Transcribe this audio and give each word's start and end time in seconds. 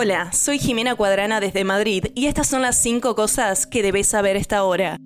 Hola, 0.00 0.30
soy 0.32 0.60
Jimena 0.60 0.94
Cuadrana 0.94 1.40
desde 1.40 1.64
Madrid 1.64 2.04
y 2.14 2.26
estas 2.26 2.46
son 2.46 2.62
las 2.62 2.80
5 2.80 3.16
cosas 3.16 3.66
que 3.66 3.82
debes 3.82 4.06
saber 4.06 4.36
esta 4.36 4.62
hora. 4.62 4.96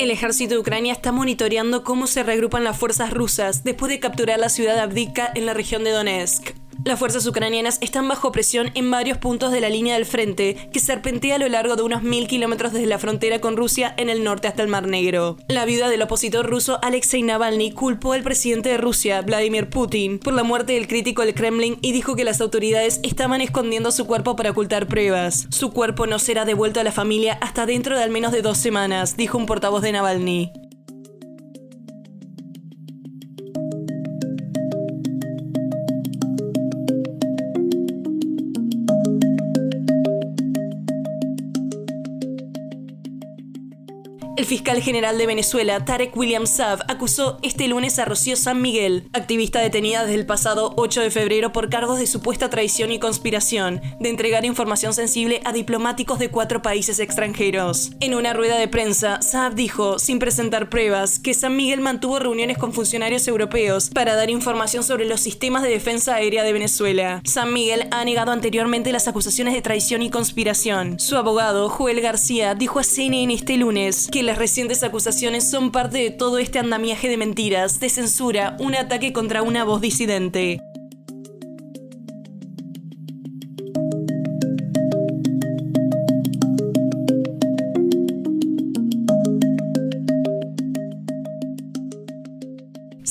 El 0.00 0.10
ejército 0.10 0.54
de 0.54 0.60
Ucrania 0.60 0.92
está 0.92 1.12
monitoreando 1.12 1.84
cómo 1.84 2.08
se 2.08 2.24
reagrupan 2.24 2.64
las 2.64 2.76
fuerzas 2.76 3.12
rusas 3.12 3.62
después 3.62 3.90
de 3.90 4.00
capturar 4.00 4.40
la 4.40 4.48
ciudad 4.48 4.74
de 4.74 4.80
Avdiivka 4.80 5.30
en 5.32 5.46
la 5.46 5.54
región 5.54 5.84
de 5.84 5.92
Donetsk. 5.92 6.65
Las 6.86 7.00
fuerzas 7.00 7.26
ucranianas 7.26 7.78
están 7.80 8.06
bajo 8.06 8.30
presión 8.30 8.70
en 8.74 8.92
varios 8.92 9.18
puntos 9.18 9.50
de 9.50 9.60
la 9.60 9.68
línea 9.68 9.94
del 9.94 10.06
frente, 10.06 10.54
que 10.72 10.78
serpentea 10.78 11.34
a 11.34 11.38
lo 11.38 11.48
largo 11.48 11.74
de 11.74 11.82
unos 11.82 12.04
mil 12.04 12.28
kilómetros 12.28 12.72
desde 12.72 12.86
la 12.86 13.00
frontera 13.00 13.40
con 13.40 13.56
Rusia 13.56 13.92
en 13.96 14.08
el 14.08 14.22
norte 14.22 14.46
hasta 14.46 14.62
el 14.62 14.68
Mar 14.68 14.86
Negro. 14.86 15.36
La 15.48 15.64
viuda 15.64 15.88
del 15.88 16.02
opositor 16.02 16.46
ruso 16.46 16.78
Alexei 16.82 17.24
Navalny 17.24 17.72
culpó 17.72 18.12
al 18.12 18.22
presidente 18.22 18.68
de 18.68 18.76
Rusia, 18.76 19.20
Vladimir 19.22 19.68
Putin, 19.68 20.20
por 20.20 20.32
la 20.32 20.44
muerte 20.44 20.74
del 20.74 20.86
crítico 20.86 21.22
del 21.22 21.34
Kremlin 21.34 21.76
y 21.82 21.90
dijo 21.90 22.14
que 22.14 22.22
las 22.22 22.40
autoridades 22.40 23.00
estaban 23.02 23.40
escondiendo 23.40 23.90
su 23.90 24.06
cuerpo 24.06 24.36
para 24.36 24.52
ocultar 24.52 24.86
pruebas. 24.86 25.48
Su 25.50 25.72
cuerpo 25.72 26.06
no 26.06 26.20
será 26.20 26.44
devuelto 26.44 26.78
a 26.78 26.84
la 26.84 26.92
familia 26.92 27.36
hasta 27.40 27.66
dentro 27.66 27.96
de 27.96 28.04
al 28.04 28.10
menos 28.10 28.30
de 28.30 28.42
dos 28.42 28.58
semanas, 28.58 29.16
dijo 29.16 29.38
un 29.38 29.46
portavoz 29.46 29.82
de 29.82 29.90
Navalny. 29.90 30.52
El 44.36 44.44
fiscal 44.44 44.82
general 44.82 45.16
de 45.16 45.26
Venezuela, 45.26 45.82
Tarek 45.86 46.14
William 46.14 46.46
Saab, 46.46 46.80
acusó 46.88 47.38
este 47.40 47.68
lunes 47.68 47.98
a 47.98 48.04
Rocío 48.04 48.36
San 48.36 48.60
Miguel, 48.60 49.08
activista 49.14 49.60
detenida 49.60 50.02
desde 50.02 50.16
el 50.16 50.26
pasado 50.26 50.74
8 50.76 51.00
de 51.00 51.10
febrero 51.10 51.52
por 51.52 51.70
cargos 51.70 51.98
de 51.98 52.06
supuesta 52.06 52.50
traición 52.50 52.92
y 52.92 52.98
conspiración, 52.98 53.80
de 53.98 54.10
entregar 54.10 54.44
información 54.44 54.92
sensible 54.92 55.40
a 55.46 55.54
diplomáticos 55.54 56.18
de 56.18 56.30
cuatro 56.30 56.60
países 56.60 56.98
extranjeros. 56.98 57.92
En 58.00 58.14
una 58.14 58.34
rueda 58.34 58.58
de 58.58 58.68
prensa, 58.68 59.22
Saab 59.22 59.54
dijo, 59.54 59.98
sin 59.98 60.18
presentar 60.18 60.68
pruebas, 60.68 61.18
que 61.18 61.32
San 61.32 61.56
Miguel 61.56 61.80
mantuvo 61.80 62.18
reuniones 62.18 62.58
con 62.58 62.74
funcionarios 62.74 63.26
europeos 63.28 63.88
para 63.88 64.16
dar 64.16 64.28
información 64.28 64.84
sobre 64.84 65.06
los 65.06 65.22
sistemas 65.22 65.62
de 65.62 65.70
defensa 65.70 66.16
aérea 66.16 66.44
de 66.44 66.52
Venezuela. 66.52 67.22
San 67.24 67.54
Miguel 67.54 67.88
ha 67.90 68.04
negado 68.04 68.32
anteriormente 68.32 68.92
las 68.92 69.08
acusaciones 69.08 69.54
de 69.54 69.62
traición 69.62 70.02
y 70.02 70.10
conspiración. 70.10 71.00
Su 71.00 71.16
abogado, 71.16 71.70
Joel 71.70 72.02
García, 72.02 72.54
dijo 72.54 72.80
a 72.80 72.84
CNN 72.84 73.32
este 73.32 73.56
lunes 73.56 74.08
que 74.12 74.25
las 74.26 74.38
recientes 74.38 74.82
acusaciones 74.82 75.48
son 75.48 75.70
parte 75.70 75.98
de 75.98 76.10
todo 76.10 76.38
este 76.38 76.58
andamiaje 76.58 77.08
de 77.08 77.16
mentiras, 77.16 77.80
de 77.80 77.88
censura, 77.88 78.56
un 78.58 78.74
ataque 78.74 79.12
contra 79.12 79.42
una 79.42 79.64
voz 79.64 79.80
disidente. 79.80 80.60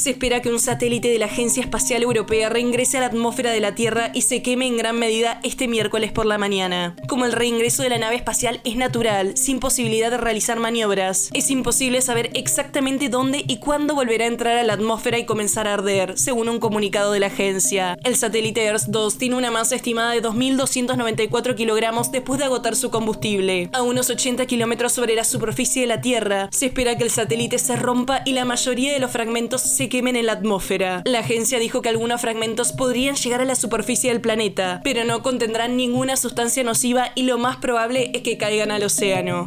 Se 0.05 0.11
espera 0.11 0.39
que 0.39 0.51
un 0.51 0.59
satélite 0.59 1.07
de 1.07 1.17
la 1.17 1.25
Agencia 1.25 1.63
Espacial 1.63 2.03
Europea 2.03 2.47
reingrese 2.47 2.97
a 2.97 2.99
la 2.99 3.07
atmósfera 3.07 3.49
de 3.49 3.59
la 3.59 3.73
Tierra 3.73 4.11
y 4.13 4.21
se 4.21 4.43
queme 4.43 4.67
en 4.67 4.77
gran 4.77 4.99
medida 4.99 5.39
este 5.41 5.67
miércoles 5.67 6.11
por 6.11 6.27
la 6.27 6.37
mañana. 6.37 6.95
Como 7.07 7.25
el 7.25 7.31
reingreso 7.31 7.81
de 7.81 7.89
la 7.89 7.97
nave 7.97 8.15
espacial 8.15 8.61
es 8.65 8.75
natural, 8.75 9.35
sin 9.35 9.59
posibilidad 9.59 10.11
de 10.11 10.17
realizar 10.17 10.59
maniobras, 10.59 11.31
es 11.33 11.49
imposible 11.49 12.03
saber 12.03 12.29
exactamente 12.35 13.09
dónde 13.09 13.45
y 13.47 13.57
cuándo 13.57 13.95
volverá 13.95 14.25
a 14.25 14.27
entrar 14.27 14.57
a 14.57 14.63
la 14.63 14.73
atmósfera 14.73 15.17
y 15.17 15.25
comenzar 15.25 15.67
a 15.67 15.73
arder, 15.73 16.19
según 16.19 16.49
un 16.49 16.59
comunicado 16.59 17.11
de 17.11 17.21
la 17.21 17.25
agencia. 17.25 17.97
El 18.03 18.15
satélite 18.15 18.71
ERS-2 18.71 19.17
tiene 19.17 19.37
una 19.37 19.49
masa 19.49 19.75
estimada 19.75 20.11
de 20.11 20.21
2.294 20.21 21.55
kilogramos 21.55 22.11
después 22.11 22.37
de 22.37 22.45
agotar 22.45 22.75
su 22.75 22.91
combustible. 22.91 23.71
A 23.73 23.81
unos 23.81 24.11
80 24.11 24.45
kilómetros 24.45 24.91
sobre 24.91 25.15
la 25.15 25.23
superficie 25.23 25.81
de 25.81 25.87
la 25.87 26.01
Tierra, 26.01 26.47
se 26.51 26.67
espera 26.67 26.95
que 26.95 27.05
el 27.05 27.09
satélite 27.09 27.57
se 27.57 27.75
rompa 27.75 28.21
y 28.23 28.33
la 28.33 28.45
mayoría 28.45 28.93
de 28.93 28.99
los 28.99 29.09
fragmentos 29.09 29.63
se 29.63 29.94
quemen 29.95 30.17
en 30.17 30.25
la 30.25 30.33
atmósfera. 30.33 31.03
La 31.05 31.19
agencia 31.19 31.57
dijo 31.57 31.81
que 31.81 31.87
algunos 31.87 32.19
fragmentos 32.19 32.73
podrían 32.73 33.15
llegar 33.15 33.39
a 33.39 33.45
la 33.45 33.55
superficie 33.55 34.11
del 34.11 34.19
planeta, 34.19 34.81
pero 34.83 35.05
no 35.05 35.23
contendrán 35.23 35.77
ninguna 35.77 36.17
sustancia 36.17 36.65
nociva 36.65 37.13
y 37.15 37.23
lo 37.23 37.37
más 37.37 37.55
probable 37.55 38.11
es 38.13 38.21
que 38.21 38.37
caigan 38.37 38.71
al 38.71 38.83
océano. 38.83 39.45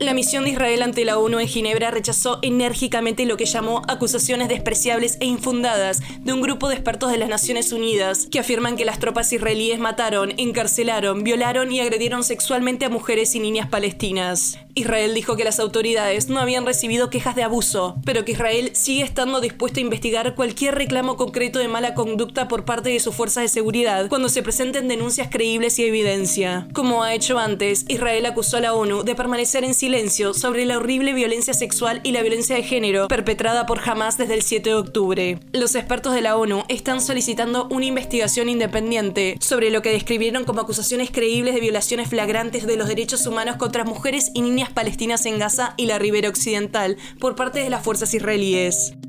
La 0.00 0.14
misión 0.14 0.44
de 0.44 0.50
Israel 0.52 0.80
ante 0.80 1.04
la 1.04 1.18
ONU 1.18 1.40
en 1.40 1.46
Ginebra 1.46 1.90
rechazó 1.90 2.38
enérgicamente 2.40 3.26
lo 3.26 3.36
que 3.36 3.44
llamó 3.44 3.82
acusaciones 3.86 4.48
despreciables 4.48 5.18
e 5.20 5.26
infundadas 5.26 6.00
de 6.20 6.32
un 6.32 6.40
grupo 6.40 6.70
de 6.70 6.74
expertos 6.74 7.12
de 7.12 7.18
las 7.18 7.28
Naciones 7.28 7.70
Unidas 7.70 8.26
que 8.30 8.38
afirman 8.38 8.78
que 8.78 8.86
las 8.86 8.98
tropas 8.98 9.30
israelíes 9.30 9.78
mataron, 9.78 10.32
encarcelaron, 10.38 11.22
violaron 11.22 11.70
y 11.70 11.80
agredieron 11.80 12.24
sexualmente 12.24 12.86
a 12.86 12.88
mujeres 12.88 13.34
y 13.34 13.40
niñas 13.40 13.68
palestinas. 13.68 14.58
Israel 14.74 15.14
dijo 15.14 15.36
que 15.36 15.44
las 15.44 15.60
autoridades 15.60 16.28
no 16.28 16.40
habían 16.40 16.66
recibido 16.66 17.10
quejas 17.10 17.36
de 17.36 17.42
abuso, 17.42 17.96
pero 18.04 18.24
que 18.24 18.32
Israel 18.32 18.70
sigue 18.74 19.02
estando 19.02 19.40
dispuesto 19.40 19.80
a 19.80 19.82
investigar 19.82 20.34
cualquier 20.34 20.74
reclamo 20.74 21.16
concreto 21.16 21.58
de 21.58 21.68
mala 21.68 21.94
conducta 21.94 22.48
por 22.48 22.64
parte 22.64 22.90
de 22.90 23.00
sus 23.00 23.14
fuerzas 23.14 23.42
de 23.42 23.48
seguridad 23.48 24.08
cuando 24.08 24.28
se 24.28 24.42
presenten 24.42 24.88
denuncias 24.88 25.28
creíbles 25.30 25.78
y 25.78 25.84
evidencia. 25.84 26.68
Como 26.72 27.02
ha 27.02 27.14
hecho 27.14 27.38
antes, 27.38 27.84
Israel 27.88 28.26
acusó 28.26 28.58
a 28.58 28.60
la 28.60 28.74
ONU 28.74 29.02
de 29.02 29.14
permanecer 29.14 29.64
en 29.64 29.74
silencio 29.74 30.34
sobre 30.34 30.66
la 30.66 30.78
horrible 30.78 31.12
violencia 31.12 31.54
sexual 31.54 32.00
y 32.04 32.12
la 32.12 32.22
violencia 32.22 32.56
de 32.56 32.62
género 32.62 33.08
perpetrada 33.08 33.66
por 33.66 33.80
Hamas 33.80 34.18
desde 34.18 34.34
el 34.34 34.42
7 34.42 34.70
de 34.70 34.74
octubre. 34.74 35.38
Los 35.52 35.74
expertos 35.74 36.14
de 36.14 36.20
la 36.20 36.36
ONU 36.36 36.64
están 36.68 37.00
solicitando 37.00 37.68
una 37.70 37.86
investigación 37.86 38.48
independiente 38.48 39.36
sobre 39.40 39.70
lo 39.70 39.82
que 39.82 39.92
describieron 39.92 40.44
como 40.44 40.60
acusaciones 40.60 41.10
creíbles 41.10 41.54
de 41.54 41.60
violaciones 41.60 42.08
flagrantes 42.08 42.66
de 42.66 42.76
los 42.76 42.88
derechos 42.88 43.26
humanos 43.26 43.56
contra 43.56 43.84
mujeres 43.84 44.30
y 44.34 44.42
niñas 44.42 44.59
palestinas 44.68 45.24
en 45.24 45.38
Gaza 45.38 45.72
y 45.78 45.86
la 45.86 45.98
ribera 45.98 46.28
occidental 46.28 46.98
por 47.18 47.36
parte 47.36 47.60
de 47.60 47.70
las 47.70 47.82
fuerzas 47.82 48.12
israelíes. 48.12 48.99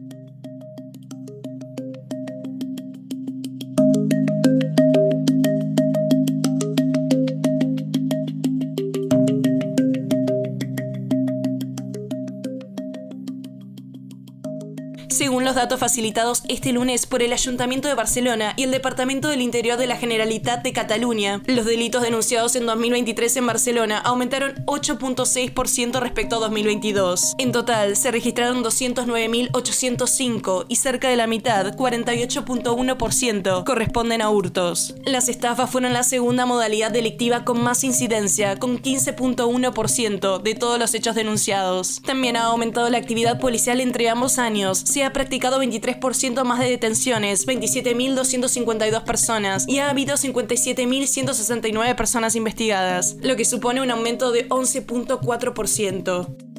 Datos 15.56 15.80
facilitados 15.80 16.44
este 16.48 16.72
lunes 16.72 17.06
por 17.06 17.22
el 17.22 17.34
Ayuntamiento 17.34 17.88
de 17.88 17.94
Barcelona 17.94 18.54
y 18.56 18.64
el 18.64 18.72
Departamento 18.72 19.28
del 19.28 19.42
Interior 19.42 19.78
de 19.78 19.86
la 19.88 19.98
Generalitat 19.98 20.64
de 20.64 20.74
Cataluña. 20.74 21.42
Los 21.48 21.66
delitos 21.66 22.02
denunciados 22.02 22.56
en 22.56 22.66
2023 22.66 23.38
en 23.38 23.48
Barcelona 23.48 24.00
aumentaron 24.00 24.56
8.6% 24.66 26.00
respecto 26.00 26.38
a 26.38 26.40
2022. 26.40 27.36
En 27.38 27.52
total, 27.52 27.98
se 27.98 28.12
registraron 28.12 28.64
209.805 28.64 30.66
y 30.68 30.78
cerca 30.78 31.10
de 31.10 31.18
la 31.18 31.28
mitad, 31.28 31.76
48.1%, 31.76 33.66
corresponden 33.66 34.22
a 34.22 34.30
hurtos. 34.30 34.96
Las 35.06 35.28
estafas 35.28 35.70
fueron 35.70 35.92
la 35.94 36.04
segunda 36.04 36.46
modalidad 36.46 36.92
delictiva 36.92 37.44
con 37.44 37.62
más 37.62 37.84
incidencia, 37.84 38.58
con 38.58 38.82
15.1% 38.82 40.42
de 40.42 40.56
todos 40.56 40.80
los 40.80 40.94
hechos 40.94 41.16
denunciados. 41.16 42.02
También 42.04 42.38
ha 42.38 42.44
aumentado 42.44 42.90
la 42.90 42.98
actividad 42.98 43.40
policial 43.40 43.82
entre 43.82 44.10
ambos 44.10 44.40
años. 44.40 44.80
Se 44.80 45.04
ha 45.04 45.12
practicado 45.12 45.41
23% 45.50 46.44
más 46.44 46.60
de 46.60 46.70
detenciones, 46.70 47.48
27.252 47.48 49.04
personas, 49.04 49.68
y 49.68 49.80
ha 49.80 49.90
habido 49.90 50.16
57.169 50.16 51.96
personas 51.96 52.36
investigadas, 52.36 53.18
lo 53.22 53.36
que 53.36 53.46
supone 53.46 53.82
un 53.82 53.92
aumento 53.92 54.32
de 54.32 54.48
11.4%. 54.50 56.52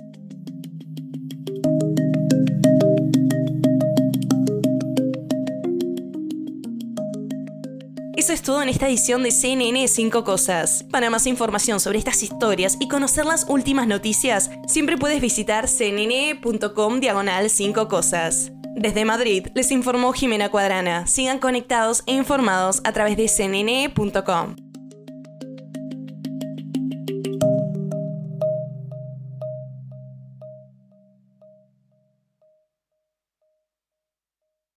Eso 8.23 8.32
es 8.32 8.43
todo 8.43 8.62
en 8.62 8.69
esta 8.69 8.87
edición 8.87 9.25
de 9.25 9.32
CNN 9.32 9.88
5 9.88 10.23
Cosas. 10.23 10.84
Para 10.93 11.11
más 11.11 11.26
información 11.26 11.81
sobre 11.81 11.99
estas 11.99 12.23
historias 12.23 12.76
y 12.79 12.87
conocer 12.87 13.26
las 13.26 13.46
últimas 13.49 13.88
noticias, 13.88 14.49
siempre 14.69 14.96
puedes 14.96 15.20
visitar 15.20 15.69
cnn.com 15.69 17.00
diagonal 17.00 17.50
5 17.50 17.88
Cosas. 17.88 18.52
Desde 18.74 19.04
Madrid 19.04 19.48
les 19.54 19.70
informó 19.70 20.12
Jimena 20.12 20.48
Cuadrana. 20.48 21.06
Sigan 21.06 21.38
conectados 21.38 22.02
e 22.06 22.12
informados 22.12 22.80
a 22.84 22.92
través 22.92 23.16
de 23.16 23.26
cnn.com. 23.28 24.71